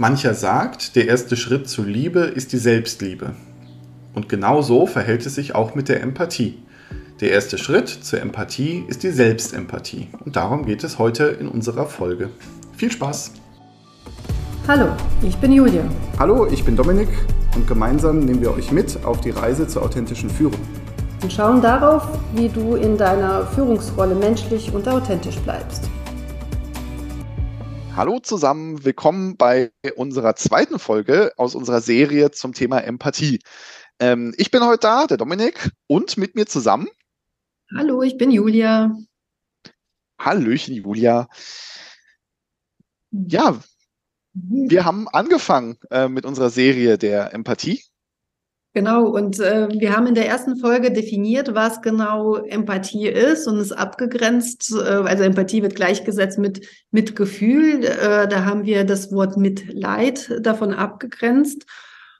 Mancher 0.00 0.34
sagt, 0.34 0.94
der 0.94 1.08
erste 1.08 1.36
Schritt 1.36 1.68
zur 1.68 1.84
Liebe 1.84 2.20
ist 2.20 2.52
die 2.52 2.58
Selbstliebe. 2.58 3.32
Und 4.14 4.28
genau 4.28 4.62
so 4.62 4.86
verhält 4.86 5.26
es 5.26 5.34
sich 5.34 5.56
auch 5.56 5.74
mit 5.74 5.88
der 5.88 6.00
Empathie. 6.04 6.62
Der 7.20 7.32
erste 7.32 7.58
Schritt 7.58 7.88
zur 7.88 8.20
Empathie 8.20 8.84
ist 8.86 9.02
die 9.02 9.10
Selbstempathie. 9.10 10.06
Und 10.24 10.36
darum 10.36 10.66
geht 10.66 10.84
es 10.84 11.00
heute 11.00 11.24
in 11.24 11.48
unserer 11.48 11.86
Folge. 11.86 12.30
Viel 12.76 12.92
Spaß! 12.92 13.32
Hallo, 14.68 14.86
ich 15.20 15.36
bin 15.38 15.50
Julia. 15.50 15.82
Hallo, 16.16 16.46
ich 16.46 16.64
bin 16.64 16.76
Dominik 16.76 17.08
und 17.56 17.66
gemeinsam 17.66 18.20
nehmen 18.20 18.40
wir 18.40 18.52
euch 18.52 18.70
mit 18.70 19.04
auf 19.04 19.20
die 19.20 19.30
Reise 19.30 19.66
zur 19.66 19.82
authentischen 19.82 20.30
Führung. 20.30 20.60
Und 21.24 21.32
schauen 21.32 21.60
darauf, 21.60 22.06
wie 22.36 22.48
du 22.48 22.76
in 22.76 22.96
deiner 22.96 23.48
Führungsrolle 23.48 24.14
menschlich 24.14 24.72
und 24.72 24.86
authentisch 24.86 25.38
bleibst. 25.40 25.90
Hallo 27.98 28.20
zusammen, 28.20 28.84
willkommen 28.84 29.36
bei 29.36 29.72
unserer 29.96 30.36
zweiten 30.36 30.78
Folge 30.78 31.32
aus 31.36 31.56
unserer 31.56 31.80
Serie 31.80 32.30
zum 32.30 32.52
Thema 32.52 32.78
Empathie. 32.78 33.40
Ähm, 33.98 34.32
ich 34.36 34.52
bin 34.52 34.64
heute 34.64 34.82
da, 34.82 35.08
der 35.08 35.16
Dominik, 35.16 35.72
und 35.88 36.16
mit 36.16 36.36
mir 36.36 36.46
zusammen. 36.46 36.86
Hallo, 37.76 38.02
ich 38.02 38.16
bin 38.16 38.30
Julia. 38.30 38.96
Hallöchen, 40.16 40.76
Julia. 40.76 41.26
Ja, 43.10 43.58
wir 44.32 44.84
haben 44.84 45.08
angefangen 45.08 45.76
äh, 45.90 46.06
mit 46.06 46.24
unserer 46.24 46.50
Serie 46.50 46.98
der 46.98 47.34
Empathie. 47.34 47.82
Genau, 48.74 49.06
und 49.06 49.40
äh, 49.40 49.68
wir 49.70 49.96
haben 49.96 50.06
in 50.06 50.14
der 50.14 50.28
ersten 50.28 50.56
Folge 50.56 50.92
definiert, 50.92 51.54
was 51.54 51.80
genau 51.80 52.36
Empathie 52.36 53.08
ist 53.08 53.46
und 53.46 53.58
es 53.58 53.72
abgegrenzt. 53.72 54.72
Äh, 54.72 54.82
also 54.82 55.24
Empathie 55.24 55.62
wird 55.62 55.74
gleichgesetzt 55.74 56.38
mit 56.38 56.66
Mitgefühl. 56.90 57.84
Äh, 57.84 58.28
da 58.28 58.44
haben 58.44 58.64
wir 58.66 58.84
das 58.84 59.10
Wort 59.10 59.36
Mitleid 59.36 60.30
davon 60.40 60.74
abgegrenzt 60.74 61.64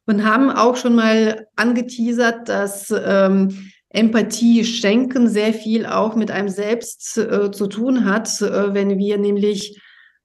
und 0.07 0.25
haben 0.25 0.51
auch 0.51 0.77
schon 0.77 0.95
mal 0.95 1.47
angeteasert, 1.57 2.49
dass 2.49 2.93
ähm, 2.93 3.71
Empathie 3.91 4.65
schenken 4.65 5.29
sehr 5.29 5.53
viel 5.53 5.85
auch 5.85 6.17
mit 6.17 6.31
einem 6.31 6.49
selbst 6.49 7.19
äh, 7.19 7.51
zu 7.51 7.67
tun 7.67 8.07
hat, 8.07 8.41
äh, 8.41 8.75
wenn 8.75 8.99
wir 8.99 9.19
nämlich 9.19 9.81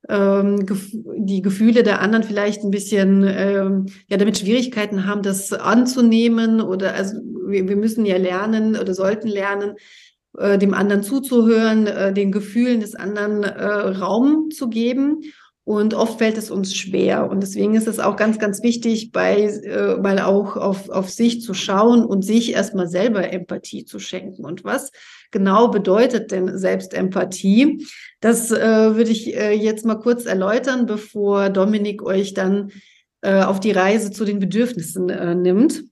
ähm, 0.09 0.65
die 1.17 1.41
Gefühle 1.41 1.83
der 1.83 2.01
anderen 2.01 2.23
vielleicht 2.23 2.63
ein 2.63 2.71
bisschen, 2.71 3.23
ähm, 3.27 3.85
ja, 4.07 4.17
damit 4.17 4.39
Schwierigkeiten 4.39 5.05
haben, 5.05 5.21
das 5.21 5.53
anzunehmen 5.53 6.61
oder 6.61 6.93
also 6.95 7.17
wir, 7.47 7.67
wir 7.67 7.75
müssen 7.75 8.05
ja 8.05 8.17
lernen 8.17 8.75
oder 8.75 8.93
sollten 8.93 9.27
lernen, 9.27 9.75
äh, 10.37 10.57
dem 10.57 10.73
anderen 10.73 11.03
zuzuhören, 11.03 11.87
äh, 11.87 12.13
den 12.13 12.31
Gefühlen 12.31 12.79
des 12.79 12.95
anderen 12.95 13.43
äh, 13.43 13.65
Raum 13.65 14.49
zu 14.51 14.69
geben. 14.69 15.21
Und 15.65 15.93
oft 15.93 16.17
fällt 16.17 16.37
es 16.37 16.51
uns 16.51 16.75
schwer. 16.75 17.29
Und 17.29 17.41
deswegen 17.41 17.75
ist 17.75 17.87
es 17.87 17.99
auch 17.99 18.17
ganz, 18.17 18.37
ganz 18.37 18.61
wichtig, 18.63 19.13
bei, 19.13 19.43
äh, 19.43 19.95
mal 19.95 20.19
auch 20.19 20.57
auf, 20.57 20.89
auf 20.89 21.09
sich 21.09 21.41
zu 21.41 21.53
schauen 21.53 22.03
und 22.03 22.23
sich 22.23 22.51
erstmal 22.51 22.89
selber 22.89 23.31
Empathie 23.31 23.85
zu 23.85 23.99
schenken. 23.99 24.43
Und 24.43 24.65
was 24.65 24.91
genau 25.33 25.67
bedeutet 25.67 26.31
denn 26.31 26.57
Selbstempathie? 26.57 27.85
Das 28.21 28.51
äh, 28.51 28.95
würde 28.95 29.11
ich 29.11 29.35
äh, 29.35 29.51
jetzt 29.51 29.85
mal 29.85 29.99
kurz 29.99 30.25
erläutern, 30.25 30.85
bevor 30.85 31.49
Dominik 31.49 32.01
euch 32.03 32.33
dann 32.33 32.71
äh, 33.21 33.41
auf 33.41 33.59
die 33.59 33.71
Reise 33.71 34.11
zu 34.11 34.23
den 34.23 34.39
Bedürfnissen 34.39 35.09
äh, 35.09 35.35
nimmt. 35.35 35.83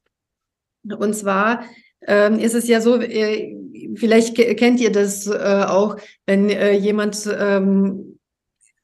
Und 0.98 1.14
zwar 1.14 1.66
ähm, 2.08 2.40
ist 2.40 2.56
es 2.56 2.68
ja 2.68 2.80
so, 2.80 3.02
äh, 3.02 3.58
vielleicht 3.96 4.36
kennt 4.36 4.80
ihr 4.80 4.92
das 4.92 5.28
äh, 5.28 5.66
auch, 5.68 5.98
wenn 6.26 6.50
jemand 6.50 7.30
ähm, 7.38 8.18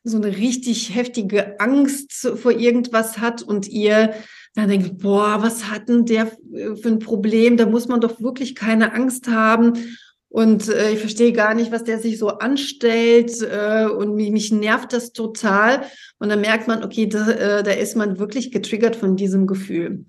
so 0.03 0.17
eine 0.17 0.37
richtig 0.37 0.95
heftige 0.95 1.59
Angst 1.59 2.29
vor 2.35 2.51
irgendwas 2.51 3.17
hat 3.17 3.41
und 3.41 3.67
ihr 3.67 4.13
dann 4.55 4.69
denkt, 4.69 4.97
boah, 4.99 5.37
was 5.41 5.69
hat 5.69 5.87
denn 5.87 6.05
der 6.05 6.27
für 6.27 6.87
ein 6.87 6.99
Problem? 6.99 7.57
Da 7.57 7.65
muss 7.65 7.87
man 7.87 8.01
doch 8.01 8.19
wirklich 8.21 8.55
keine 8.55 8.93
Angst 8.93 9.27
haben. 9.27 9.73
Und 10.29 10.67
äh, 10.67 10.91
ich 10.91 10.99
verstehe 10.99 11.31
gar 11.31 11.53
nicht, 11.53 11.71
was 11.71 11.83
der 11.83 11.99
sich 11.99 12.17
so 12.17 12.29
anstellt 12.29 13.41
äh, 13.41 13.85
und 13.85 14.15
mich, 14.15 14.31
mich 14.31 14.51
nervt 14.51 14.91
das 14.91 15.13
total. 15.13 15.83
Und 16.19 16.29
dann 16.29 16.41
merkt 16.41 16.67
man, 16.67 16.83
okay, 16.83 17.07
da, 17.07 17.29
äh, 17.29 17.63
da 17.63 17.71
ist 17.71 17.95
man 17.95 18.19
wirklich 18.19 18.51
getriggert 18.51 18.95
von 18.95 19.15
diesem 19.15 19.47
Gefühl. 19.47 20.05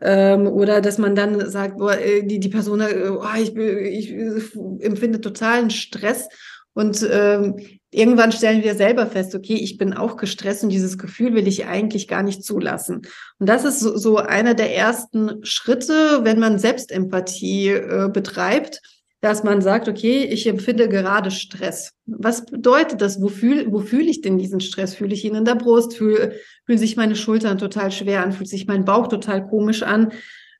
Ähm, 0.00 0.48
oder 0.48 0.80
dass 0.80 0.98
man 0.98 1.14
dann 1.14 1.48
sagt, 1.48 1.78
boah, 1.78 1.96
äh, 1.96 2.24
die, 2.24 2.40
die 2.40 2.48
Person, 2.48 2.80
äh, 2.80 3.08
oh, 3.08 3.22
ich, 3.40 3.54
ich, 3.56 4.12
ich 4.12 4.54
empfinde 4.80 5.20
totalen 5.20 5.70
Stress. 5.70 6.28
Und 6.74 7.06
ähm, 7.08 7.56
irgendwann 7.90 8.32
stellen 8.32 8.64
wir 8.64 8.74
selber 8.74 9.06
fest, 9.06 9.34
okay, 9.34 9.54
ich 9.54 9.76
bin 9.76 9.92
auch 9.92 10.16
gestresst 10.16 10.64
und 10.64 10.70
dieses 10.70 10.98
Gefühl 10.98 11.34
will 11.34 11.46
ich 11.46 11.66
eigentlich 11.66 12.08
gar 12.08 12.22
nicht 12.22 12.42
zulassen. 12.42 13.02
Und 13.38 13.48
das 13.48 13.64
ist 13.64 13.78
so, 13.80 13.96
so 13.96 14.16
einer 14.16 14.54
der 14.54 14.74
ersten 14.74 15.44
Schritte, 15.44 16.20
wenn 16.22 16.40
man 16.40 16.58
Selbstempathie 16.58 17.68
äh, 17.68 18.08
betreibt 18.12 18.80
dass 19.22 19.44
man 19.44 19.62
sagt, 19.62 19.88
okay, 19.88 20.24
ich 20.24 20.48
empfinde 20.48 20.88
gerade 20.88 21.30
Stress. 21.30 21.92
Was 22.06 22.44
bedeutet 22.44 23.00
das? 23.00 23.22
Wo 23.22 23.28
fühle 23.28 23.70
wo 23.70 23.78
fühl 23.78 24.08
ich 24.08 24.20
denn 24.20 24.36
diesen 24.36 24.60
Stress? 24.60 24.96
Fühle 24.96 25.14
ich 25.14 25.24
ihn 25.24 25.36
in 25.36 25.44
der 25.44 25.54
Brust? 25.54 25.96
Fühl, 25.96 26.32
fühlen 26.66 26.78
sich 26.78 26.96
meine 26.96 27.14
Schultern 27.14 27.56
total 27.56 27.92
schwer 27.92 28.24
an? 28.24 28.32
Fühlt 28.32 28.48
sich 28.48 28.66
mein 28.66 28.84
Bauch 28.84 29.06
total 29.06 29.46
komisch 29.46 29.84
an? 29.84 30.10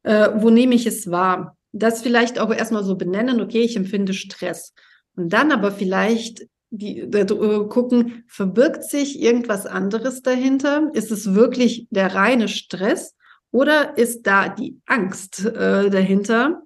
Äh, 0.05 0.29
wo 0.37 0.49
nehme 0.49 0.77
ich 0.77 0.87
es 0.87 1.11
wahr? 1.11 1.57
Das 1.73 2.03
vielleicht 2.03 2.39
auch 2.39 2.55
erstmal 2.55 2.85
so 2.85 2.95
benennen, 2.95 3.41
okay, 3.41 3.63
ich 3.63 3.77
empfinde 3.77 4.15
Stress. 4.15 4.75
Und 5.17 5.33
dann 5.33 5.51
aber 5.51 5.73
vielleicht 5.73 6.47
die, 6.71 7.01
äh, 7.01 7.69
gucken, 7.69 8.23
verbirgt 8.29 8.85
sich 8.85 9.21
irgendwas 9.21 9.67
anderes 9.67 10.23
dahinter? 10.23 10.89
Ist 10.93 11.11
es 11.11 11.35
wirklich 11.35 11.89
der 11.91 12.15
reine 12.15 12.47
Stress 12.47 13.17
oder 13.51 13.99
ist 13.99 14.25
da 14.29 14.49
die 14.49 14.81
Angst 14.87 15.45
äh, 15.45 15.91
dahinter? 15.91 16.63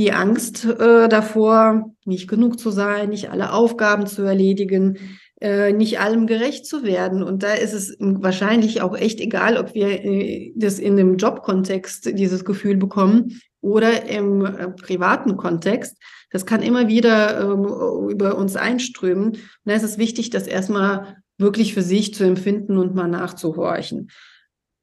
Die 0.00 0.12
Angst 0.12 0.64
äh, 0.64 1.10
davor, 1.10 1.92
nicht 2.06 2.26
genug 2.26 2.58
zu 2.58 2.70
sein, 2.70 3.10
nicht 3.10 3.30
alle 3.30 3.52
Aufgaben 3.52 4.06
zu 4.06 4.22
erledigen, 4.22 4.96
äh, 5.42 5.74
nicht 5.74 6.00
allem 6.00 6.26
gerecht 6.26 6.64
zu 6.64 6.84
werden. 6.84 7.22
Und 7.22 7.42
da 7.42 7.52
ist 7.52 7.74
es 7.74 7.98
wahrscheinlich 8.00 8.80
auch 8.80 8.96
echt 8.96 9.20
egal, 9.20 9.58
ob 9.58 9.74
wir 9.74 10.02
äh, 10.02 10.54
das 10.56 10.78
in 10.78 10.98
einem 10.98 11.18
Jobkontext 11.18 12.18
dieses 12.18 12.46
Gefühl 12.46 12.78
bekommen 12.78 13.42
oder 13.60 14.08
im 14.08 14.46
äh, 14.46 14.68
privaten 14.70 15.36
Kontext. 15.36 15.98
Das 16.30 16.46
kann 16.46 16.62
immer 16.62 16.88
wieder 16.88 17.38
ähm, 17.38 18.08
über 18.08 18.38
uns 18.38 18.56
einströmen. 18.56 19.32
Und 19.32 19.38
da 19.66 19.74
ist 19.74 19.82
es 19.82 19.98
wichtig, 19.98 20.30
das 20.30 20.46
erstmal 20.46 21.18
wirklich 21.36 21.74
für 21.74 21.82
sich 21.82 22.14
zu 22.14 22.24
empfinden 22.24 22.78
und 22.78 22.94
mal 22.94 23.08
nachzuhorchen. 23.08 24.08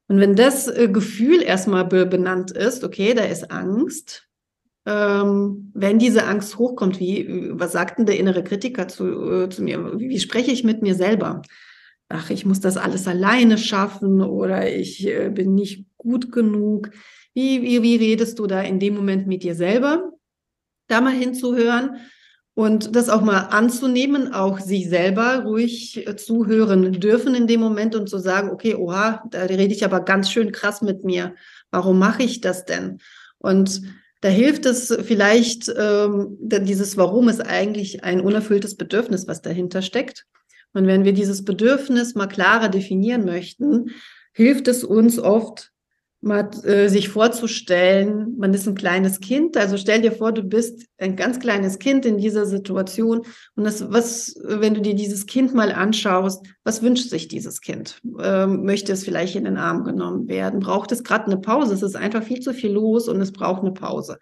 Und 0.06 0.20
wenn 0.20 0.36
das 0.36 0.68
äh, 0.68 0.88
Gefühl 0.88 1.42
erstmal 1.42 1.86
benannt 1.86 2.52
ist, 2.52 2.84
okay, 2.84 3.14
da 3.14 3.24
ist 3.24 3.50
Angst, 3.50 4.27
ähm, 4.88 5.70
wenn 5.74 5.98
diese 5.98 6.24
Angst 6.24 6.56
hochkommt, 6.56 6.98
wie, 6.98 7.50
was 7.52 7.72
sagt 7.72 7.98
denn 7.98 8.06
der 8.06 8.18
innere 8.18 8.42
Kritiker 8.42 8.88
zu, 8.88 9.44
äh, 9.44 9.48
zu 9.50 9.62
mir? 9.62 10.00
Wie, 10.00 10.08
wie, 10.08 10.18
spreche 10.18 10.50
ich 10.50 10.64
mit 10.64 10.80
mir 10.80 10.94
selber? 10.94 11.42
Ach, 12.08 12.30
ich 12.30 12.46
muss 12.46 12.60
das 12.60 12.78
alles 12.78 13.06
alleine 13.06 13.58
schaffen 13.58 14.22
oder 14.22 14.74
ich 14.74 15.06
äh, 15.06 15.28
bin 15.28 15.54
nicht 15.54 15.84
gut 15.98 16.32
genug. 16.32 16.90
Wie, 17.34 17.60
wie, 17.62 17.82
wie 17.82 17.96
redest 17.96 18.38
du 18.38 18.46
da 18.46 18.62
in 18.62 18.80
dem 18.80 18.94
Moment 18.94 19.26
mit 19.26 19.42
dir 19.42 19.54
selber? 19.54 20.10
Da 20.86 21.02
mal 21.02 21.12
hinzuhören 21.12 21.98
und 22.54 22.96
das 22.96 23.10
auch 23.10 23.20
mal 23.20 23.40
anzunehmen, 23.40 24.32
auch 24.32 24.58
sich 24.58 24.88
selber 24.88 25.42
ruhig 25.44 26.06
äh, 26.06 26.16
zuhören 26.16 26.92
dürfen 26.92 27.34
in 27.34 27.46
dem 27.46 27.60
Moment 27.60 27.94
und 27.94 28.08
zu 28.08 28.16
sagen, 28.16 28.48
okay, 28.48 28.74
oha, 28.74 29.22
da 29.30 29.42
rede 29.42 29.74
ich 29.74 29.84
aber 29.84 30.00
ganz 30.00 30.30
schön 30.30 30.50
krass 30.50 30.80
mit 30.80 31.04
mir. 31.04 31.34
Warum 31.70 31.98
mache 31.98 32.22
ich 32.22 32.40
das 32.40 32.64
denn? 32.64 33.00
Und 33.36 33.82
da 34.20 34.28
hilft 34.28 34.66
es 34.66 34.96
vielleicht, 35.04 35.72
ähm, 35.76 36.36
dieses 36.40 36.96
Warum 36.96 37.28
ist 37.28 37.40
eigentlich 37.40 38.04
ein 38.04 38.20
unerfülltes 38.20 38.76
Bedürfnis, 38.76 39.28
was 39.28 39.42
dahinter 39.42 39.82
steckt. 39.82 40.26
Und 40.72 40.86
wenn 40.86 41.04
wir 41.04 41.12
dieses 41.12 41.44
Bedürfnis 41.44 42.14
mal 42.14 42.26
klarer 42.26 42.68
definieren 42.68 43.24
möchten, 43.24 43.90
hilft 44.32 44.68
es 44.68 44.84
uns 44.84 45.18
oft, 45.18 45.72
mal 46.20 46.50
äh, 46.64 46.88
sich 46.88 47.08
vorzustellen, 47.08 48.34
man 48.38 48.52
ist 48.52 48.66
ein 48.66 48.74
kleines 48.74 49.20
Kind. 49.20 49.56
Also 49.56 49.76
stell 49.76 50.02
dir 50.02 50.12
vor, 50.12 50.32
du 50.32 50.42
bist 50.42 50.86
ein 50.98 51.14
ganz 51.14 51.38
kleines 51.38 51.78
Kind 51.78 52.04
in 52.04 52.18
dieser 52.18 52.44
Situation. 52.44 53.22
Und 53.54 53.64
das, 53.64 53.90
was, 53.92 54.34
wenn 54.42 54.74
du 54.74 54.80
dir 54.80 54.94
dieses 54.94 55.26
Kind 55.26 55.54
mal 55.54 55.70
anschaust, 55.70 56.44
was 56.64 56.82
wünscht 56.82 57.08
sich 57.08 57.28
dieses 57.28 57.60
Kind? 57.60 58.00
Ähm, 58.20 58.64
möchte 58.64 58.92
es 58.92 59.04
vielleicht 59.04 59.36
in 59.36 59.44
den 59.44 59.58
Arm 59.58 59.84
genommen 59.84 60.28
werden? 60.28 60.60
Braucht 60.60 60.90
es 60.90 61.04
gerade 61.04 61.26
eine 61.26 61.38
Pause? 61.38 61.74
Es 61.74 61.82
ist 61.82 61.96
einfach 61.96 62.22
viel 62.22 62.40
zu 62.40 62.52
viel 62.52 62.72
los 62.72 63.08
und 63.08 63.20
es 63.20 63.32
braucht 63.32 63.62
eine 63.62 63.72
Pause. 63.72 64.18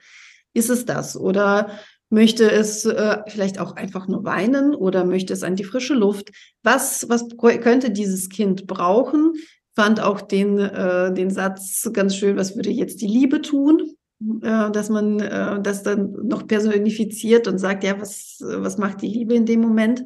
Ist 0.53 0.69
es 0.69 0.85
das? 0.85 1.17
Oder 1.17 1.71
möchte 2.11 2.51
es 2.51 2.85
äh, 2.85 3.19
vielleicht 3.27 3.59
auch 3.59 3.75
einfach 3.75 4.07
nur 4.07 4.25
weinen 4.25 4.75
oder 4.75 5.05
möchte 5.05 5.33
es 5.33 5.43
an 5.43 5.57
die 5.57 5.65
frische 5.65 5.95
Luft? 5.95 6.31
Was, 6.63 7.09
was 7.09 7.27
könnte 7.39 7.91
dieses 7.91 8.29
Kind 8.29 8.67
brauchen? 8.67 9.33
Fand 9.77 10.01
auch 10.01 10.23
den, 10.23 10.59
äh, 10.59 11.13
den 11.13 11.31
Satz 11.31 11.89
ganz 11.93 12.17
schön, 12.17 12.37
was 12.37 12.57
würde 12.57 12.71
jetzt 12.71 13.01
die 13.03 13.07
Liebe 13.07 13.43
tun? 13.43 13.97
Äh, 14.43 14.71
dass 14.71 14.89
man 14.89 15.21
äh, 15.21 15.61
das 15.61 15.83
dann 15.83 16.13
noch 16.25 16.47
personifiziert 16.47 17.47
und 17.47 17.59
sagt, 17.59 17.85
ja, 17.85 18.01
was, 18.01 18.39
was 18.41 18.79
macht 18.79 19.03
die 19.03 19.09
Liebe 19.09 19.35
in 19.35 19.45
dem 19.45 19.61
Moment? 19.61 20.05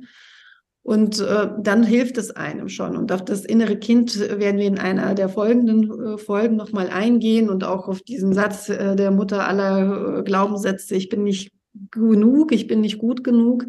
Und 0.83 1.21
äh, 1.21 1.49
dann 1.61 1.85
hilft 1.85 2.19
es 2.19 2.33
einem 2.33 2.69
schon. 2.69 2.97
Und 2.97 3.13
auf 3.13 3.25
das 3.25 3.45
innere 3.45 3.77
Kind 3.77 4.19
werden 4.19 4.59
wir 4.59 4.67
in 4.67 4.79
einer 4.79 5.15
der 5.15 5.29
folgenden 5.29 6.15
äh, 6.15 6.19
Folgen 6.19 6.57
nochmal 6.57 6.89
eingehen 6.89 7.49
und 7.49 7.63
auch 7.63 7.87
auf 7.87 8.01
diesen 8.01 8.33
Satz 8.33 8.69
äh, 8.69 8.97
der 8.97 9.13
Mutter 9.13 9.47
aller 9.47 10.19
äh, 10.19 10.23
Glaubenssätze, 10.25 10.97
ich 10.97 11.09
bin 11.09 11.23
nicht 11.23 11.53
genug, 11.93 12.51
ich 12.51 12.67
bin 12.67 12.81
nicht 12.81 12.99
gut 12.99 13.23
genug. 13.23 13.67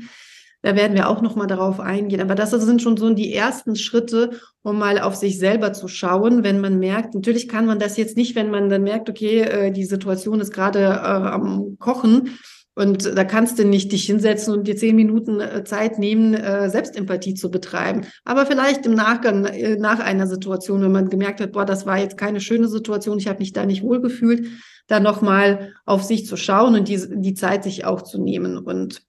Da 0.62 0.76
werden 0.76 0.96
wir 0.96 1.10
auch 1.10 1.22
nochmal 1.22 1.48
darauf 1.48 1.80
eingehen. 1.80 2.22
Aber 2.22 2.36
das 2.36 2.52
sind 2.52 2.82
schon 2.82 2.98
so 2.98 3.14
die 3.14 3.34
ersten 3.34 3.76
Schritte, 3.76 4.32
um 4.62 4.78
mal 4.78 5.00
auf 5.00 5.16
sich 5.16 5.40
selber 5.40 5.74
zu 5.74 5.88
schauen, 5.88 6.44
wenn 6.44 6.62
man 6.62 6.78
merkt, 6.78 7.16
natürlich 7.16 7.48
kann 7.48 7.66
man 7.66 7.80
das 7.80 7.98
jetzt 7.98 8.16
nicht, 8.16 8.36
wenn 8.36 8.52
man 8.52 8.70
dann 8.70 8.84
merkt, 8.84 9.10
okay, 9.10 9.42
äh, 9.42 9.72
die 9.72 9.86
Situation 9.86 10.40
ist 10.40 10.54
gerade 10.54 10.80
äh, 10.80 10.86
am 10.86 11.78
Kochen, 11.80 12.38
und 12.74 13.18
da 13.18 13.26
kannst 13.26 13.60
du 13.60 13.66
nicht 13.66 13.92
dich 13.92 14.06
hinsetzen 14.06 14.54
und 14.54 14.66
dir 14.66 14.78
zehn 14.78 14.96
Minuten 14.96 15.42
äh, 15.42 15.64
Zeit 15.66 16.00
nehmen, 16.00 16.34
äh, 16.34 16.70
Selbstempathie 16.70 17.34
zu 17.34 17.52
betreiben. 17.52 18.06
Aber 18.24 18.46
vielleicht 18.46 18.86
im 18.86 18.94
Nachgang, 18.94 19.48
nach 19.78 20.00
einer 20.00 20.26
Situation, 20.26 20.82
wenn 20.82 20.92
man 20.92 21.10
gemerkt 21.10 21.42
hat, 21.42 21.52
boah, 21.52 21.66
das 21.66 21.86
war 21.86 21.98
jetzt 21.98 22.18
keine 22.18 22.40
schöne 22.40 22.70
Situation, 22.70 23.20
ich 23.20 23.28
habe 23.28 23.40
mich 23.40 23.52
da 23.52 23.66
nicht 23.66 23.84
wohlgefühlt, 23.84 24.48
dann 24.88 25.04
nochmal 25.04 25.74
auf 25.86 26.04
sich 26.04 26.26
zu 26.26 26.38
schauen 26.38 26.76
und 26.76 26.88
die, 26.88 27.00
die 27.10 27.34
Zeit 27.34 27.66
sich 27.66 27.84
auch 27.84 28.04
zu 28.04 28.22
nehmen. 28.22 28.58
Und 28.58 29.04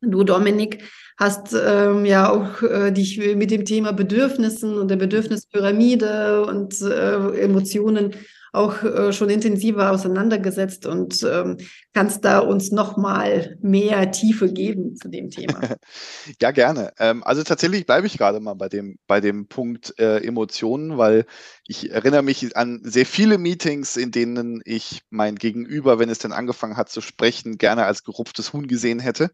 du, 0.00 0.24
Dominik, 0.24 0.82
hast 1.18 1.54
ähm, 1.54 2.04
ja 2.04 2.30
auch 2.30 2.62
äh, 2.62 2.90
dich 2.92 3.18
mit 3.36 3.50
dem 3.50 3.64
Thema 3.64 3.92
Bedürfnissen 3.92 4.78
und 4.78 4.88
der 4.88 4.96
Bedürfnispyramide 4.96 6.46
und 6.46 6.80
äh, 6.80 7.40
Emotionen 7.40 8.14
auch 8.52 8.82
äh, 8.82 9.12
schon 9.12 9.30
intensiver 9.30 9.92
auseinandergesetzt 9.92 10.86
und 10.86 11.22
ähm, 11.22 11.58
kannst 11.92 12.24
da 12.24 12.40
uns 12.40 12.72
noch 12.72 12.96
mal 12.96 13.56
mehr 13.62 14.10
Tiefe 14.10 14.52
geben 14.52 14.96
zu 14.96 15.08
dem 15.08 15.30
Thema. 15.30 15.60
ja, 16.40 16.50
gerne. 16.50 16.92
Ähm, 16.98 17.22
also 17.22 17.42
tatsächlich 17.44 17.86
bleibe 17.86 18.06
ich 18.06 18.18
gerade 18.18 18.40
mal 18.40 18.54
bei 18.54 18.68
dem, 18.68 18.98
bei 19.06 19.20
dem 19.20 19.46
Punkt 19.46 19.94
äh, 19.98 20.18
Emotionen, 20.24 20.98
weil 20.98 21.26
ich 21.66 21.92
erinnere 21.92 22.22
mich 22.22 22.56
an 22.56 22.80
sehr 22.82 23.06
viele 23.06 23.38
Meetings, 23.38 23.96
in 23.96 24.10
denen 24.10 24.60
ich 24.64 25.02
mein 25.10 25.36
Gegenüber, 25.36 25.98
wenn 25.98 26.10
es 26.10 26.18
denn 26.18 26.32
angefangen 26.32 26.76
hat 26.76 26.88
zu 26.88 27.00
sprechen, 27.00 27.56
gerne 27.56 27.84
als 27.84 28.02
gerupftes 28.02 28.52
Huhn 28.52 28.66
gesehen 28.66 28.98
hätte. 28.98 29.30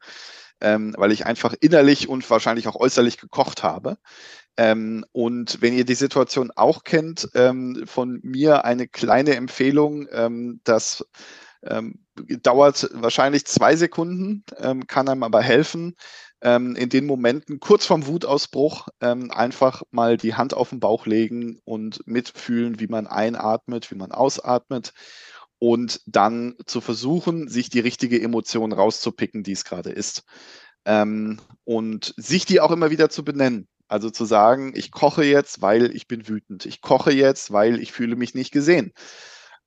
Ähm, 0.61 0.94
weil 0.97 1.12
ich 1.12 1.26
einfach 1.26 1.55
innerlich 1.61 2.08
und 2.08 2.29
wahrscheinlich 2.31 2.67
auch 2.67 2.76
äußerlich 2.76 3.19
gekocht 3.19 3.62
habe. 3.62 3.99
Ähm, 4.56 5.05
und 5.12 5.61
wenn 5.61 5.75
ihr 5.75 5.85
die 5.85 5.94
Situation 5.94 6.50
auch 6.55 6.82
kennt, 6.85 7.29
ähm, 7.35 7.85
von 7.87 8.20
mir 8.23 8.64
eine 8.64 8.88
kleine 8.88 9.37
Empfehlung, 9.37 10.08
ähm, 10.11 10.61
das 10.64 11.05
ähm, 11.62 12.00
dauert 12.43 12.88
wahrscheinlich 12.94 13.44
zwei 13.47 13.76
Sekunden, 13.76 14.44
ähm, 14.58 14.87
kann 14.87 15.08
einem 15.08 15.25
aber 15.25 15.43
helfen, 15.43 15.94
ähm, 16.41 16.75
in 16.76 16.88
den 16.88 17.06
Momenten 17.06 17.61
kurz 17.61 17.87
vorm 17.87 18.06
Wutausbruch 18.06 18.88
einfach 19.00 19.82
mal 19.91 20.17
die 20.17 20.35
Hand 20.35 20.55
auf 20.55 20.70
den 20.70 20.81
Bauch 20.81 21.06
legen 21.06 21.61
und 21.64 22.06
mitfühlen, 22.06 22.79
wie 22.79 22.88
man 22.88 23.06
einatmet, 23.06 23.91
wie 23.91 23.97
man 23.97 24.12
ausatmet 24.12 24.93
und 25.67 26.01
dann 26.07 26.55
zu 26.65 26.81
versuchen, 26.81 27.49
sich 27.49 27.71
die 27.71 27.81
richtige 27.81 28.23
Emotion 28.23 28.73
rauszupicken, 28.73 29.43
die 29.43 29.51
es 29.51 29.65
gerade 29.65 29.91
ist. 29.91 30.23
und 31.65 32.15
sich 32.17 32.45
die 32.47 32.61
auch 32.61 32.71
immer 32.71 32.91
wieder 32.91 33.11
zu 33.11 33.25
benennen. 33.25 33.67
Also 33.89 34.09
zu 34.11 34.25
sagen, 34.25 34.73
ich 34.77 34.93
koche 34.93 35.25
jetzt, 35.25 35.63
weil 35.63 35.93
ich 35.97 36.07
bin 36.07 36.29
wütend. 36.29 36.67
Ich 36.67 36.83
koche 36.83 37.11
jetzt, 37.11 37.51
weil 37.53 37.81
ich 37.81 37.91
fühle 37.91 38.15
mich 38.15 38.33
nicht 38.37 38.53
gesehen. 38.53 38.93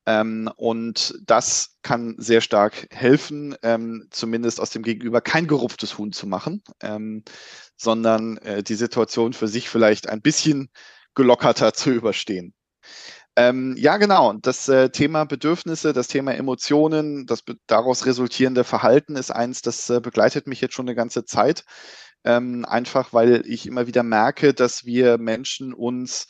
Ähm, 0.05 0.49
und 0.55 1.19
das 1.25 1.77
kann 1.81 2.15
sehr 2.17 2.39
stark 2.39 2.87
helfen, 2.91 3.57
ähm, 3.61 4.07
zumindest 4.09 4.61
aus 4.61 4.69
dem 4.69 4.83
Gegenüber 4.83 5.19
kein 5.19 5.47
gerupftes 5.47 5.97
Huhn 5.97 6.13
zu 6.13 6.27
machen, 6.27 6.63
ähm, 6.79 7.23
sondern 7.75 8.37
äh, 8.37 8.63
die 8.63 8.75
Situation 8.75 9.33
für 9.33 9.49
sich 9.49 9.67
vielleicht 9.67 10.07
ein 10.07 10.21
bisschen 10.21 10.69
gelockerter 11.13 11.73
zu 11.73 11.91
überstehen. 11.91 12.53
Ähm, 13.39 13.75
ja, 13.77 13.95
genau. 13.95 14.33
Das 14.33 14.67
äh, 14.67 14.89
Thema 14.89 15.23
Bedürfnisse, 15.23 15.93
das 15.93 16.09
Thema 16.09 16.33
Emotionen, 16.33 17.25
das 17.25 17.45
daraus 17.67 18.05
resultierende 18.05 18.65
Verhalten 18.65 19.15
ist 19.15 19.31
eins, 19.31 19.61
das 19.61 19.89
äh, 19.89 20.01
begleitet 20.01 20.45
mich 20.45 20.59
jetzt 20.59 20.73
schon 20.73 20.87
eine 20.87 20.95
ganze 20.95 21.23
Zeit. 21.23 21.63
Ähm, 22.25 22.65
einfach 22.65 23.13
weil 23.13 23.43
ich 23.45 23.65
immer 23.65 23.87
wieder 23.87 24.03
merke, 24.03 24.53
dass 24.53 24.83
wir 24.83 25.17
Menschen 25.17 25.73
uns 25.73 26.27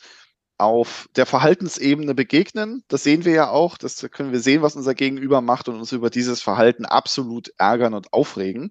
auf 0.56 1.08
der 1.16 1.26
Verhaltensebene 1.26 2.14
begegnen. 2.14 2.84
Das 2.86 3.02
sehen 3.02 3.24
wir 3.24 3.32
ja 3.32 3.50
auch. 3.50 3.76
Das 3.76 4.06
können 4.12 4.30
wir 4.30 4.38
sehen, 4.38 4.62
was 4.62 4.76
unser 4.76 4.94
Gegenüber 4.94 5.40
macht 5.40 5.68
und 5.68 5.76
uns 5.80 5.90
über 5.90 6.10
dieses 6.10 6.40
Verhalten 6.42 6.86
absolut 6.86 7.52
ärgern 7.58 7.94
und 7.94 8.12
aufregen. 8.12 8.70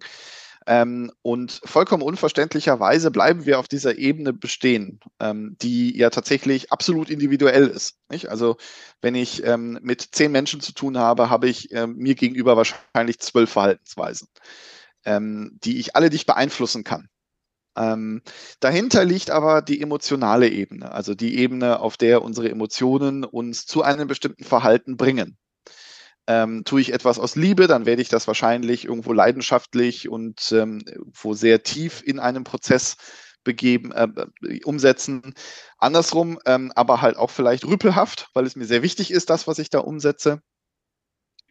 Ähm, 0.67 1.11
und 1.21 1.61
vollkommen 1.63 2.03
unverständlicherweise 2.03 3.11
bleiben 3.11 3.45
wir 3.45 3.59
auf 3.59 3.67
dieser 3.67 3.97
Ebene 3.97 4.33
bestehen, 4.33 4.99
ähm, 5.19 5.55
die 5.61 5.97
ja 5.97 6.09
tatsächlich 6.09 6.71
absolut 6.71 7.09
individuell 7.09 7.67
ist. 7.67 7.97
Nicht? 8.09 8.29
Also 8.29 8.57
wenn 9.01 9.15
ich 9.15 9.43
ähm, 9.45 9.79
mit 9.81 10.01
zehn 10.11 10.31
Menschen 10.31 10.61
zu 10.61 10.73
tun 10.73 10.97
habe, 10.97 11.29
habe 11.29 11.47
ich 11.49 11.71
ähm, 11.73 11.95
mir 11.95 12.15
gegenüber 12.15 12.57
wahrscheinlich 12.57 13.19
zwölf 13.19 13.49
Verhaltensweisen 13.51 14.27
ähm, 15.05 15.57
die 15.63 15.79
ich 15.79 15.95
alle 15.95 16.09
nicht 16.09 16.25
beeinflussen 16.25 16.83
kann. 16.83 17.09
Ähm, 17.77 18.21
dahinter 18.59 19.05
liegt 19.05 19.31
aber 19.31 19.61
die 19.61 19.81
emotionale 19.81 20.49
Ebene, 20.49 20.91
also 20.91 21.15
die 21.15 21.37
Ebene, 21.37 21.79
auf 21.79 21.97
der 21.97 22.23
unsere 22.23 22.49
Emotionen 22.49 23.23
uns 23.23 23.65
zu 23.65 23.83
einem 23.83 24.07
bestimmten 24.07 24.43
Verhalten 24.43 24.97
bringen. 24.97 25.37
Ähm, 26.29 26.61
tue 26.63 26.79
ich 26.79 26.93
etwas 26.93 27.17
aus 27.17 27.35
Liebe, 27.35 27.65
dann 27.65 27.87
werde 27.87 28.03
ich 28.03 28.09
das 28.09 28.27
wahrscheinlich 28.27 28.85
irgendwo 28.85 29.13
leidenschaftlich 29.13 30.09
und 30.09 30.51
ähm, 30.51 30.83
wo 31.11 31.33
sehr 31.33 31.63
tief 31.63 32.03
in 32.05 32.19
einem 32.19 32.43
Prozess 32.43 32.97
begeben, 33.43 33.91
äh, 33.91 34.07
umsetzen. 34.63 35.33
Andersrum, 35.79 36.37
ähm, 36.45 36.71
aber 36.75 37.01
halt 37.01 37.17
auch 37.17 37.31
vielleicht 37.31 37.65
rüpelhaft, 37.65 38.29
weil 38.35 38.45
es 38.45 38.55
mir 38.55 38.65
sehr 38.65 38.83
wichtig 38.83 39.09
ist, 39.09 39.31
das, 39.31 39.47
was 39.47 39.57
ich 39.57 39.71
da 39.71 39.79
umsetze. 39.79 40.39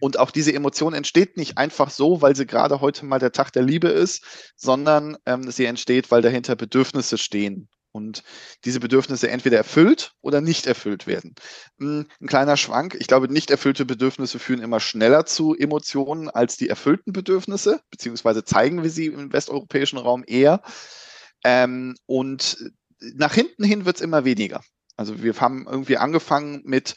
Und 0.00 0.16
auch 0.20 0.30
diese 0.30 0.54
Emotion 0.54 0.94
entsteht 0.94 1.36
nicht 1.36 1.58
einfach 1.58 1.90
so, 1.90 2.22
weil 2.22 2.36
sie 2.36 2.46
gerade 2.46 2.80
heute 2.80 3.04
mal 3.04 3.18
der 3.18 3.32
Tag 3.32 3.50
der 3.50 3.64
Liebe 3.64 3.88
ist, 3.88 4.52
sondern 4.54 5.16
ähm, 5.26 5.50
sie 5.50 5.64
entsteht, 5.64 6.12
weil 6.12 6.22
dahinter 6.22 6.54
Bedürfnisse 6.54 7.18
stehen 7.18 7.68
und 7.92 8.22
diese 8.64 8.80
Bedürfnisse 8.80 9.30
entweder 9.30 9.56
erfüllt 9.56 10.12
oder 10.20 10.40
nicht 10.40 10.66
erfüllt 10.66 11.06
werden. 11.06 11.34
Hm, 11.78 12.06
ein 12.20 12.26
kleiner 12.26 12.56
Schwank. 12.56 12.96
Ich 12.98 13.06
glaube, 13.06 13.32
nicht 13.32 13.50
erfüllte 13.50 13.84
Bedürfnisse 13.84 14.38
führen 14.38 14.62
immer 14.62 14.80
schneller 14.80 15.26
zu 15.26 15.54
Emotionen 15.54 16.28
als 16.28 16.56
die 16.56 16.68
erfüllten 16.68 17.12
Bedürfnisse, 17.12 17.80
beziehungsweise 17.90 18.44
zeigen 18.44 18.82
wir 18.82 18.90
sie 18.90 19.06
im 19.06 19.32
westeuropäischen 19.32 19.98
Raum 19.98 20.24
eher. 20.26 20.62
Ähm, 21.44 21.96
und 22.06 22.72
nach 23.00 23.34
hinten 23.34 23.64
hin 23.64 23.84
wird 23.84 23.96
es 23.96 24.02
immer 24.02 24.24
weniger. 24.24 24.60
Also 24.96 25.22
wir 25.22 25.34
haben 25.40 25.66
irgendwie 25.68 25.96
angefangen 25.96 26.62
mit 26.64 26.96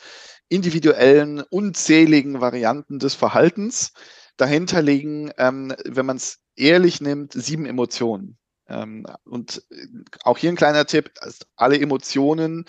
individuellen, 0.49 1.41
unzähligen 1.49 2.41
Varianten 2.41 2.99
des 2.99 3.15
Verhaltens. 3.15 3.93
Dahinter 4.37 4.81
liegen, 4.81 5.31
ähm, 5.37 5.73
wenn 5.85 6.05
man 6.05 6.17
es 6.17 6.39
ehrlich 6.55 6.99
nimmt, 6.99 7.33
sieben 7.33 7.65
Emotionen. 7.65 8.37
Ähm, 8.71 9.05
und 9.25 9.63
äh, 9.69 9.87
auch 10.23 10.37
hier 10.37 10.51
ein 10.51 10.55
kleiner 10.55 10.85
Tipp, 10.85 11.11
alle 11.55 11.79
Emotionen, 11.79 12.65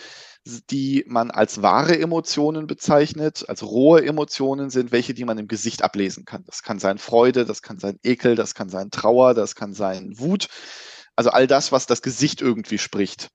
die 0.70 1.04
man 1.06 1.30
als 1.30 1.62
wahre 1.62 1.98
Emotionen 1.98 2.66
bezeichnet, 2.66 3.44
als 3.48 3.62
rohe 3.62 4.04
Emotionen 4.04 4.70
sind 4.70 4.90
welche, 4.90 5.14
die 5.14 5.24
man 5.24 5.38
im 5.38 5.46
Gesicht 5.46 5.82
ablesen 5.82 6.24
kann. 6.24 6.42
Das 6.46 6.62
kann 6.62 6.80
sein 6.80 6.98
Freude, 6.98 7.44
das 7.44 7.62
kann 7.62 7.78
sein 7.78 7.98
Ekel, 8.02 8.34
das 8.34 8.54
kann 8.54 8.68
sein 8.68 8.90
Trauer, 8.90 9.34
das 9.34 9.54
kann 9.54 9.72
sein 9.74 10.18
Wut. 10.18 10.48
Also 11.14 11.30
all 11.30 11.46
das, 11.46 11.70
was 11.70 11.86
das 11.86 12.02
Gesicht 12.02 12.40
irgendwie 12.42 12.78
spricht. 12.78 13.28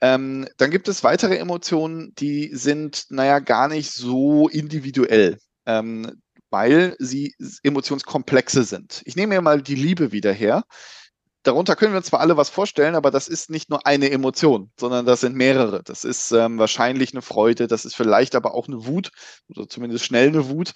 Ähm, 0.00 0.46
dann 0.58 0.70
gibt 0.70 0.86
es 0.86 1.02
weitere 1.02 1.36
Emotionen, 1.36 2.14
die 2.16 2.50
sind, 2.54 3.06
naja, 3.08 3.38
gar 3.40 3.68
nicht 3.68 3.90
so 3.90 4.48
individuell, 4.48 5.38
ähm, 5.66 6.22
weil 6.50 6.94
sie 6.98 7.34
emotionskomplexe 7.62 8.64
sind. 8.64 9.02
Ich 9.06 9.16
nehme 9.16 9.34
mir 9.34 9.40
mal 9.40 9.62
die 9.62 9.74
Liebe 9.74 10.12
wieder 10.12 10.32
her. 10.32 10.62
Darunter 11.44 11.76
können 11.76 11.92
wir 11.92 11.98
uns 11.98 12.06
zwar 12.06 12.20
alle 12.20 12.36
was 12.36 12.48
vorstellen, 12.48 12.94
aber 12.94 13.10
das 13.10 13.28
ist 13.28 13.50
nicht 13.50 13.70
nur 13.70 13.86
eine 13.86 14.10
Emotion, 14.10 14.70
sondern 14.80 15.06
das 15.06 15.20
sind 15.20 15.36
mehrere. 15.36 15.82
Das 15.82 16.04
ist 16.04 16.32
ähm, 16.32 16.58
wahrscheinlich 16.58 17.12
eine 17.12 17.22
Freude, 17.22 17.68
das 17.68 17.84
ist 17.84 17.94
vielleicht 17.94 18.34
aber 18.34 18.54
auch 18.54 18.66
eine 18.66 18.86
Wut 18.86 19.10
oder 19.48 19.68
zumindest 19.68 20.04
schnell 20.04 20.28
eine 20.28 20.48
Wut. 20.48 20.72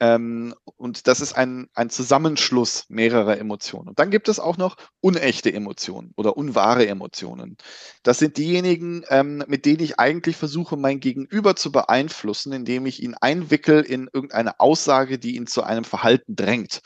Ähm, 0.00 0.54
und 0.76 1.06
das 1.06 1.20
ist 1.20 1.34
ein, 1.34 1.68
ein 1.74 1.90
Zusammenschluss 1.90 2.86
mehrerer 2.88 3.38
Emotionen. 3.38 3.88
Und 3.88 3.98
dann 3.98 4.10
gibt 4.10 4.28
es 4.28 4.40
auch 4.40 4.56
noch 4.56 4.76
unechte 5.00 5.52
Emotionen 5.52 6.12
oder 6.16 6.38
unwahre 6.38 6.86
Emotionen. 6.88 7.56
Das 8.02 8.18
sind 8.18 8.38
diejenigen, 8.38 9.04
ähm, 9.10 9.44
mit 9.46 9.66
denen 9.66 9.80
ich 9.80 10.00
eigentlich 10.00 10.36
versuche, 10.36 10.78
mein 10.78 11.00
Gegenüber 11.00 11.54
zu 11.54 11.70
beeinflussen, 11.70 12.52
indem 12.52 12.86
ich 12.86 13.02
ihn 13.02 13.14
einwickel 13.14 13.82
in 13.82 14.08
irgendeine 14.12 14.58
Aussage, 14.58 15.18
die 15.18 15.36
ihn 15.36 15.46
zu 15.46 15.62
einem 15.62 15.84
Verhalten 15.84 16.34
drängt. 16.34 16.80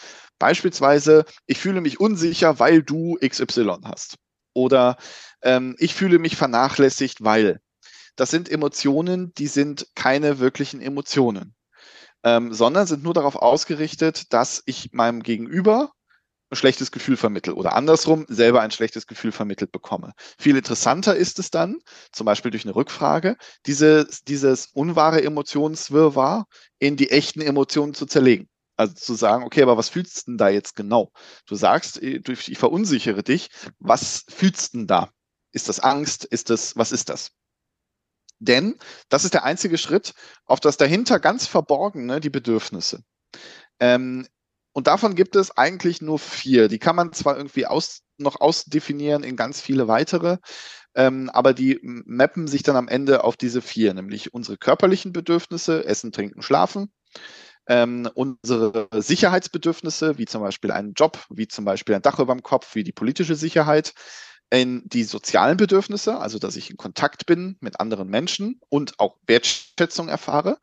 Beispielsweise, 0.44 1.24
ich 1.46 1.58
fühle 1.58 1.80
mich 1.80 2.00
unsicher, 2.00 2.58
weil 2.58 2.82
du 2.82 3.18
XY 3.26 3.78
hast. 3.84 4.16
Oder 4.52 4.96
ähm, 5.42 5.74
ich 5.78 5.94
fühle 5.94 6.18
mich 6.18 6.36
vernachlässigt, 6.36 7.24
weil. 7.24 7.60
Das 8.16 8.30
sind 8.30 8.48
Emotionen, 8.48 9.32
die 9.34 9.48
sind 9.48 9.88
keine 9.96 10.38
wirklichen 10.38 10.80
Emotionen 10.80 11.56
ähm, 12.24 12.52
sondern 12.52 12.86
sind 12.86 13.04
nur 13.04 13.14
darauf 13.14 13.36
ausgerichtet, 13.36 14.32
dass 14.32 14.62
ich 14.66 14.92
meinem 14.92 15.22
Gegenüber 15.22 15.92
ein 16.50 16.56
schlechtes 16.56 16.90
Gefühl 16.90 17.16
vermittle 17.16 17.54
oder 17.54 17.74
andersrum 17.74 18.26
selber 18.28 18.62
ein 18.62 18.70
schlechtes 18.70 19.06
Gefühl 19.06 19.32
vermittelt 19.32 19.72
bekomme. 19.72 20.12
Viel 20.38 20.56
interessanter 20.56 21.14
ist 21.16 21.38
es 21.38 21.50
dann, 21.50 21.78
zum 22.12 22.24
Beispiel 22.24 22.50
durch 22.50 22.64
eine 22.64 22.74
Rückfrage, 22.74 23.36
diese, 23.66 24.08
dieses 24.26 24.66
unwahre 24.72 25.22
Emotionswirrwarr 25.22 26.46
in 26.78 26.96
die 26.96 27.10
echten 27.10 27.40
Emotionen 27.40 27.94
zu 27.94 28.06
zerlegen. 28.06 28.48
Also 28.76 28.94
zu 28.94 29.14
sagen, 29.14 29.44
okay, 29.44 29.62
aber 29.62 29.76
was 29.76 29.88
fühlst 29.88 30.26
du 30.26 30.32
denn 30.32 30.38
da 30.38 30.48
jetzt 30.48 30.74
genau? 30.74 31.12
Du 31.46 31.54
sagst, 31.54 32.02
äh, 32.02 32.20
ich 32.28 32.58
verunsichere 32.58 33.22
dich, 33.22 33.50
was 33.78 34.24
fühlst 34.28 34.74
du 34.74 34.78
denn 34.78 34.86
da? 34.86 35.10
Ist 35.52 35.68
das 35.68 35.80
Angst? 35.80 36.24
Ist 36.24 36.50
das, 36.50 36.76
was 36.76 36.90
ist 36.90 37.08
das? 37.08 37.30
Denn 38.40 38.76
das 39.08 39.24
ist 39.24 39.34
der 39.34 39.44
einzige 39.44 39.78
Schritt 39.78 40.14
auf 40.44 40.60
das 40.60 40.76
dahinter 40.76 41.20
ganz 41.20 41.46
verborgene, 41.46 42.20
die 42.20 42.30
Bedürfnisse. 42.30 43.02
Ähm, 43.78 44.26
und 44.72 44.88
davon 44.88 45.14
gibt 45.14 45.36
es 45.36 45.56
eigentlich 45.56 46.02
nur 46.02 46.18
vier. 46.18 46.68
Die 46.68 46.80
kann 46.80 46.96
man 46.96 47.12
zwar 47.12 47.36
irgendwie 47.36 47.66
aus, 47.66 48.02
noch 48.18 48.40
ausdefinieren 48.40 49.22
in 49.22 49.36
ganz 49.36 49.60
viele 49.60 49.86
weitere, 49.86 50.38
ähm, 50.96 51.30
aber 51.30 51.54
die 51.54 51.78
mappen 51.82 52.48
sich 52.48 52.62
dann 52.64 52.76
am 52.76 52.88
Ende 52.88 53.24
auf 53.24 53.36
diese 53.36 53.62
vier, 53.62 53.94
nämlich 53.94 54.34
unsere 54.34 54.56
körperlichen 54.56 55.12
Bedürfnisse, 55.12 55.84
Essen, 55.84 56.12
Trinken, 56.12 56.42
Schlafen, 56.42 56.92
ähm, 57.66 58.08
unsere 58.14 58.88
Sicherheitsbedürfnisse, 58.92 60.18
wie 60.18 60.26
zum 60.26 60.42
Beispiel 60.42 60.70
einen 60.70 60.94
Job, 60.94 61.24
wie 61.30 61.48
zum 61.48 61.64
Beispiel 61.64 61.94
ein 61.94 62.02
Dach 62.02 62.18
über 62.18 62.34
dem 62.34 62.42
Kopf, 62.42 62.74
wie 62.74 62.84
die 62.84 62.92
politische 62.92 63.34
Sicherheit, 63.34 63.94
in 64.50 64.82
die 64.86 65.04
sozialen 65.04 65.56
Bedürfnisse, 65.56 66.18
also 66.18 66.38
dass 66.38 66.56
ich 66.56 66.70
in 66.70 66.76
Kontakt 66.76 67.26
bin 67.26 67.56
mit 67.60 67.80
anderen 67.80 68.08
Menschen 68.08 68.60
und 68.68 69.00
auch 69.00 69.16
Wertschätzung 69.26 70.08
erfahre 70.08 70.58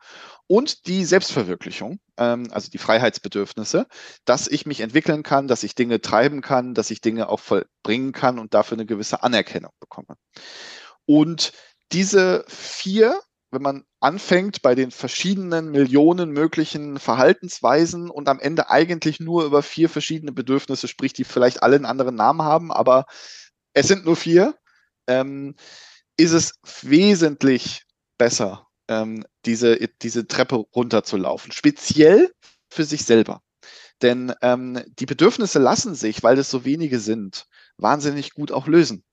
und 0.48 0.88
die 0.88 1.04
Selbstverwirklichung, 1.04 2.00
ähm, 2.18 2.48
also 2.52 2.70
die 2.70 2.78
Freiheitsbedürfnisse, 2.78 3.88
dass 4.24 4.48
ich 4.48 4.66
mich 4.66 4.80
entwickeln 4.80 5.24
kann, 5.24 5.48
dass 5.48 5.64
ich 5.64 5.76
Dinge 5.76 6.00
treiben 6.00 6.42
kann, 6.42 6.74
dass 6.74 6.92
ich 6.92 7.02
Dinge 7.02 7.28
auch 7.28 7.40
vollbringen 7.40 8.12
kann 8.12 8.40
und 8.40 8.54
dafür 8.54 8.78
eine 8.78 8.86
gewisse 8.86 9.24
Anerkennung 9.24 9.72
bekomme. 9.80 10.16
Und 11.06 11.52
diese 11.92 12.46
vier, 12.48 13.20
wenn 13.52 13.62
man 13.62 13.84
anfängt 14.00 14.62
bei 14.62 14.76
den 14.76 14.92
verschiedenen 14.92 15.72
Millionen 15.72 16.32
möglichen 16.32 16.98
Verhaltensweisen 16.98 18.10
und 18.10 18.30
am 18.30 18.40
Ende 18.40 18.70
eigentlich 18.70 19.20
nur 19.20 19.44
über 19.46 19.62
vier 19.62 19.90
verschiedene 19.90 20.32
Bedürfnisse 20.32 20.88
spricht, 20.88 21.18
die 21.18 21.26
vielleicht 21.26 21.62
alle 21.62 21.76
einen 21.76 21.86
anderen 21.86 22.16
Namen 22.16 22.42
haben, 22.42 22.72
aber 22.72 23.06
es 23.74 23.88
sind 23.88 24.06
nur 24.06 24.16
vier, 24.16 24.56
ähm, 25.08 25.56
ist 26.18 26.32
es 26.32 26.60
wesentlich 26.82 27.84
besser, 28.18 28.68
ähm, 28.88 29.26
diese, 29.46 29.78
diese 30.02 30.28
Treppe 30.28 30.56
runterzulaufen. 30.56 31.52
Speziell 31.52 32.32
für 32.70 32.86
sich 32.86 33.04
selber. 33.04 33.42
Denn 34.02 34.34
ähm, 34.42 34.82
die 35.00 35.06
Bedürfnisse 35.06 35.60
lassen 35.60 35.94
sich, 35.96 36.24
weil 36.24 36.40
es 36.40 36.50
so 36.50 36.66
wenige 36.66 37.00
sind, 37.00 37.46
wahnsinnig 37.78 38.34
gut 38.34 38.52
auch 38.52 38.68
lösen. 38.68 39.04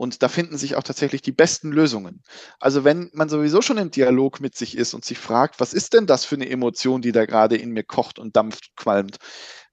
Und 0.00 0.22
da 0.22 0.30
finden 0.30 0.56
sich 0.56 0.76
auch 0.76 0.82
tatsächlich 0.82 1.20
die 1.20 1.30
besten 1.30 1.72
Lösungen. 1.72 2.22
Also 2.58 2.84
wenn 2.84 3.10
man 3.12 3.28
sowieso 3.28 3.60
schon 3.60 3.76
im 3.76 3.90
Dialog 3.90 4.40
mit 4.40 4.56
sich 4.56 4.74
ist 4.74 4.94
und 4.94 5.04
sich 5.04 5.18
fragt, 5.18 5.60
was 5.60 5.74
ist 5.74 5.92
denn 5.92 6.06
das 6.06 6.24
für 6.24 6.36
eine 6.36 6.48
Emotion, 6.48 7.02
die 7.02 7.12
da 7.12 7.26
gerade 7.26 7.58
in 7.58 7.72
mir 7.72 7.84
kocht 7.84 8.18
und 8.18 8.34
dampft, 8.34 8.74
qualmt, 8.76 9.18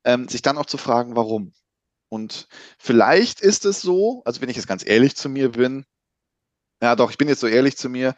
ähm, 0.04 0.28
sich 0.28 0.42
dann 0.42 0.58
auch 0.58 0.66
zu 0.66 0.78
fragen, 0.78 1.16
warum. 1.16 1.54
Und 2.10 2.50
vielleicht 2.78 3.40
ist 3.40 3.64
es 3.64 3.82
so, 3.82 4.22
also 4.26 4.42
wenn 4.42 4.50
ich 4.50 4.58
jetzt 4.58 4.68
ganz 4.68 4.86
ehrlich 4.86 5.16
zu 5.16 5.30
mir 5.30 5.54
bin, 5.54 5.86
ja 6.82 6.98
doch, 6.98 7.10
ich 7.10 7.18
bin 7.18 7.30
jetzt 7.30 7.40
so 7.40 7.48
ehrlich 7.48 7.78
zu 7.78 7.88
mir, 7.88 8.14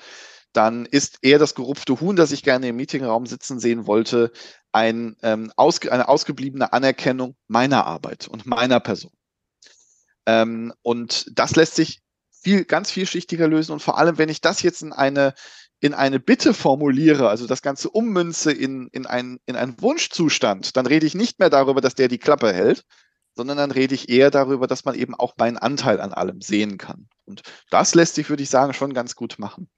dann 0.52 0.88
ist 0.88 1.20
eher 1.22 1.38
das 1.38 1.54
gerupfte 1.54 2.02
Huhn, 2.02 2.16
das 2.16 2.32
ich 2.32 2.42
gerne 2.42 2.70
im 2.70 2.78
Meetingraum 2.78 3.28
sitzen 3.28 3.60
sehen 3.60 3.86
wollte, 3.86 4.32
ein, 4.72 5.16
ähm, 5.22 5.54
ausge 5.58 5.92
eine 5.92 6.08
ausgebliebene 6.08 6.74
Anerkennung 6.74 7.36
meiner 7.48 7.86
Arbeit 7.86 8.28
und 8.28 8.48
meiner 8.48 8.80
Person. 8.80 9.12
Ähm, 10.30 10.74
und 10.84 11.26
das 11.34 11.56
lässt 11.56 11.76
sich 11.76 12.02
viel, 12.30 12.64
ganz 12.64 12.92
vielschichtiger 12.92 13.48
lösen. 13.48 13.72
Und 13.72 13.82
vor 13.82 13.98
allem, 13.98 14.20
wenn 14.20 14.30
ich 14.30 14.42
das 14.42 14.62
jetzt 14.62 14.84
in 14.84 14.94
eine, 14.94 15.34
in 15.80 15.96
eine 15.96 16.20
Bitte 16.20 16.54
formuliere, 16.54 17.30
also 17.30 17.48
das 17.48 17.64
Ganze 17.64 17.90
ummünze 17.90 18.52
in, 18.52 18.90
in, 18.92 19.08
ein, 19.08 19.40
in 19.48 19.56
einen 19.56 19.82
Wunschzustand, 19.82 20.78
dann 20.78 20.86
rede 20.86 21.08
ich 21.08 21.16
nicht 21.16 21.40
mehr 21.40 21.50
darüber, 21.50 21.82
dass 21.82 21.96
der 21.96 22.10
die 22.10 22.20
Klappe 22.20 22.54
hält, 22.54 22.86
sondern 23.40 23.56
dann 23.56 23.72
rede 23.72 23.96
ich 23.96 24.10
eher 24.10 24.32
darüber, 24.32 24.68
dass 24.68 24.84
man 24.84 24.96
eben 24.96 25.16
auch 25.16 25.36
meinen 25.38 25.58
Anteil 25.58 26.02
an 26.02 26.12
allem 26.12 26.42
sehen 26.42 26.78
kann. 26.78 27.08
Und 27.24 27.42
das 27.70 27.96
lässt 27.96 28.16
sich, 28.16 28.30
würde 28.30 28.44
ich 28.44 28.50
sagen, 28.50 28.74
schon 28.74 28.94
ganz 28.94 29.16
gut 29.16 29.40
machen. 29.40 29.70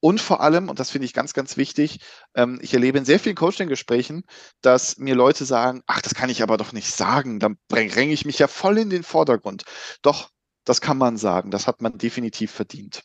Und 0.00 0.20
vor 0.20 0.42
allem, 0.42 0.68
und 0.68 0.78
das 0.80 0.90
finde 0.90 1.06
ich 1.06 1.14
ganz, 1.14 1.32
ganz 1.32 1.56
wichtig, 1.56 2.00
ähm, 2.34 2.58
ich 2.60 2.74
erlebe 2.74 2.98
in 2.98 3.06
sehr 3.06 3.18
vielen 3.18 3.34
Coaching-Gesprächen, 3.34 4.24
dass 4.60 4.98
mir 4.98 5.14
Leute 5.14 5.46
sagen, 5.46 5.82
ach, 5.86 6.02
das 6.02 6.14
kann 6.14 6.28
ich 6.28 6.42
aber 6.42 6.58
doch 6.58 6.74
nicht 6.74 6.94
sagen, 6.94 7.40
dann 7.40 7.56
dränge 7.68 8.12
ich 8.12 8.26
mich 8.26 8.38
ja 8.38 8.48
voll 8.48 8.76
in 8.76 8.90
den 8.90 9.02
Vordergrund. 9.02 9.64
Doch, 10.02 10.28
das 10.64 10.82
kann 10.82 10.98
man 10.98 11.16
sagen, 11.16 11.50
das 11.50 11.66
hat 11.66 11.80
man 11.80 11.96
definitiv 11.96 12.50
verdient. 12.50 13.02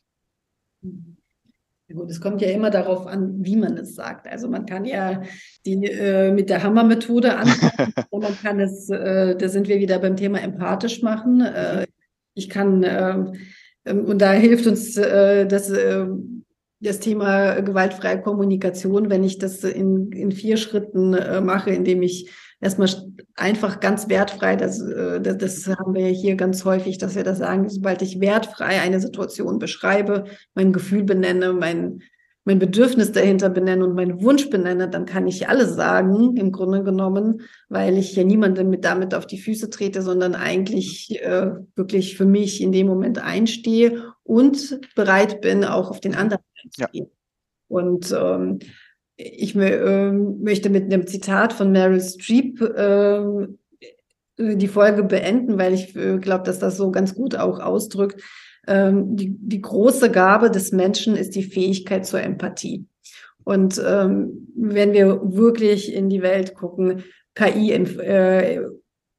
Mhm. 0.82 1.21
Gut, 1.94 2.10
es 2.10 2.22
kommt 2.22 2.42
ja 2.42 2.50
immer 2.50 2.70
darauf 2.70 3.08
an, 3.08 3.36
wie 3.40 3.56
man 3.56 3.78
es 3.78 3.96
sagt. 3.96 4.28
Also 4.28 4.48
man 4.48 4.66
kann 4.66 4.86
ja 4.86 5.22
die 5.66 5.86
äh, 5.86 6.32
mit 6.32 6.50
der 6.50 6.64
Hammermethode 6.64 7.36
anfangen 7.36 7.94
und 8.10 8.24
man 8.24 8.38
kann 8.38 8.60
es, 8.60 8.90
äh, 8.90 9.36
da 9.36 9.50
sind 9.50 9.68
wir 9.68 9.80
wieder 9.80 10.00
beim 10.00 10.16
Thema 10.16 10.40
empathisch 10.42 11.02
machen. 11.02 11.42
Äh, 11.42 11.88
ich 12.34 12.50
kann, 12.50 12.84
ähm, 12.88 13.34
ähm, 13.86 14.06
und 14.06 14.22
da 14.22 14.32
hilft 14.32 14.68
uns 14.68 14.98
äh, 14.98 15.46
das, 15.46 15.70
äh, 15.70 16.06
das 16.80 17.00
Thema 17.00 17.62
gewaltfreie 17.62 18.22
Kommunikation, 18.22 19.10
wenn 19.10 19.24
ich 19.24 19.38
das 19.38 19.64
in, 19.64 20.12
in 20.12 20.32
vier 20.32 20.58
Schritten 20.58 21.14
äh, 21.14 21.42
mache, 21.42 21.72
indem 21.72 22.02
ich 22.02 22.32
erstmal 22.62 22.90
einfach 23.36 23.80
ganz 23.80 24.08
wertfrei, 24.08 24.56
das, 24.56 24.82
das, 25.22 25.38
das 25.38 25.68
haben 25.68 25.94
wir 25.96 26.08
hier 26.08 26.36
ganz 26.36 26.64
häufig, 26.64 26.98
dass 26.98 27.16
wir 27.16 27.24
das 27.24 27.40
sagen, 27.40 27.68
sobald 27.68 28.02
ich 28.02 28.22
wertfrei 28.22 28.80
eine 28.80 29.02
Situation 29.02 29.60
beschreibe, 29.60 30.26
mein 30.54 30.72
Gefühl 30.72 31.04
benenne, 31.04 31.54
mein, 31.54 32.04
mein 32.46 32.60
Bedürfnis 32.60 33.12
dahinter 33.12 33.50
benenne 33.50 33.84
und 33.84 33.96
meinen 33.96 34.22
Wunsch 34.22 34.50
benenne, 34.50 34.90
dann 34.90 35.06
kann 35.06 35.28
ich 35.28 35.48
alles 35.50 35.76
sagen, 35.76 36.38
im 36.38 36.52
Grunde 36.52 36.84
genommen, 36.84 37.42
weil 37.70 37.98
ich 37.98 38.16
ja 38.16 38.24
niemandem 38.24 38.70
mit 38.70 38.86
damit 38.86 39.14
auf 39.14 39.28
die 39.28 39.40
Füße 39.40 39.70
trete, 39.70 40.02
sondern 40.02 40.36
eigentlich 40.36 41.22
äh, 41.22 41.52
wirklich 41.76 42.16
für 42.16 42.26
mich 42.26 42.62
in 42.62 42.72
dem 42.72 42.88
Moment 42.88 43.20
einstehe 43.20 44.04
und 44.24 44.80
bereit 44.96 45.42
bin, 45.42 45.66
auch 45.66 45.90
auf 45.90 46.00
den 46.00 46.16
anderen 46.16 46.44
einzugehen. 46.64 47.06
Ja. 47.06 47.12
Und 47.68 48.12
ähm, 48.12 48.60
ich 49.18 49.56
äh, 49.56 50.12
möchte 50.12 50.70
mit 50.70 50.86
einem 50.86 51.08
Zitat 51.08 51.54
von 51.54 51.72
Meryl 51.72 52.02
Streep 52.02 52.62
äh, 52.62 53.48
die 54.38 54.68
Folge 54.68 55.04
beenden, 55.04 55.58
weil 55.58 55.74
ich 55.74 55.96
äh, 55.96 56.18
glaube, 56.18 56.44
dass 56.44 56.60
das 56.60 56.78
so 56.78 56.92
ganz 56.92 57.16
gut 57.16 57.36
auch 57.36 57.60
ausdrückt. 57.60 58.22
Ähm, 58.68 59.16
die, 59.16 59.36
die 59.38 59.62
große 59.62 60.12
Gabe 60.12 60.52
des 60.52 60.72
Menschen 60.72 61.16
ist 61.16 61.36
die 61.36 61.44
Fähigkeit 61.44 62.06
zur 62.06 62.22
Empathie. 62.22 62.86
Und 63.44 63.82
ähm, 63.86 64.48
wenn 64.56 64.94
wir 64.94 65.20
wirklich 65.24 65.94
in 65.94 66.10
die 66.10 66.22
Welt 66.22 66.54
gucken, 66.56 67.04
KI, 67.36 67.72
äh, 67.72 68.62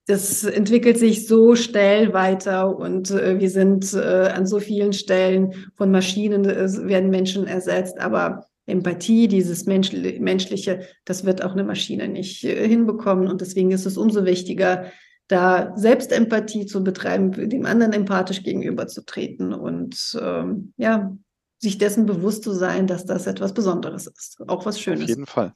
das 0.06 0.44
entwickelt 0.44 0.98
sich 0.98 1.26
so 1.26 1.54
schnell 1.54 2.12
weiter 2.12 2.76
und 2.76 3.10
äh, 3.10 3.38
wir 3.38 3.50
sind 3.50 3.92
äh, 3.94 4.28
an 4.28 4.46
so 4.46 4.58
vielen 4.58 4.92
Stellen 4.92 5.54
von 5.76 5.90
Maschinen 5.90 6.44
werden 6.44 7.10
Menschen 7.10 7.46
ersetzt, 7.46 8.00
aber 8.00 8.46
Empathie, 8.66 9.28
dieses 9.28 9.66
Mensch, 9.66 9.92
Menschliche, 9.92 10.86
das 11.04 11.24
wird 11.24 11.44
auch 11.44 11.52
eine 11.52 11.64
Maschine 11.64 12.08
nicht 12.08 12.44
äh, 12.44 12.68
hinbekommen. 12.68 13.28
Und 13.28 13.40
deswegen 13.40 13.70
ist 13.70 13.86
es 13.86 13.96
umso 13.96 14.24
wichtiger, 14.24 14.92
da 15.28 15.72
Selbstempathie 15.76 16.66
zu 16.66 16.84
betreiben, 16.84 17.32
dem 17.48 17.66
anderen 17.66 17.92
empathisch 17.92 18.42
gegenüberzutreten 18.42 19.52
und 19.52 20.18
ähm, 20.20 20.74
ja, 20.76 21.16
sich 21.58 21.78
dessen 21.78 22.06
bewusst 22.06 22.42
zu 22.42 22.52
sein, 22.52 22.86
dass 22.86 23.06
das 23.06 23.26
etwas 23.26 23.54
Besonderes 23.54 24.06
ist, 24.06 24.38
auch 24.48 24.66
was 24.66 24.80
Schönes. 24.80 25.04
Auf 25.04 25.08
jeden 25.08 25.26
Fall. 25.26 25.54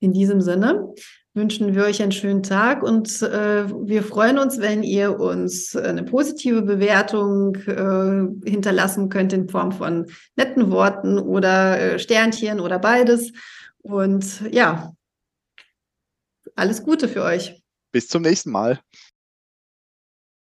In 0.00 0.12
diesem 0.12 0.40
Sinne 0.40 0.92
wünschen 1.38 1.74
wir 1.74 1.84
euch 1.84 2.02
einen 2.02 2.12
schönen 2.12 2.42
Tag 2.42 2.82
und 2.82 3.22
äh, 3.22 3.68
wir 3.86 4.02
freuen 4.02 4.38
uns, 4.38 4.60
wenn 4.60 4.82
ihr 4.82 5.18
uns 5.18 5.74
eine 5.74 6.02
positive 6.02 6.62
Bewertung 6.62 7.54
äh, 7.66 8.50
hinterlassen 8.50 9.08
könnt 9.08 9.32
in 9.32 9.48
Form 9.48 9.72
von 9.72 10.06
netten 10.36 10.70
Worten 10.70 11.18
oder 11.18 11.80
äh, 11.80 11.98
Sternchen 11.98 12.60
oder 12.60 12.78
beides. 12.78 13.32
Und 13.78 14.42
ja, 14.50 14.92
alles 16.56 16.82
Gute 16.82 17.08
für 17.08 17.22
euch. 17.22 17.62
Bis 17.92 18.08
zum 18.08 18.22
nächsten 18.22 18.50
Mal. 18.50 18.80